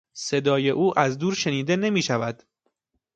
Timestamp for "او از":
0.69-1.17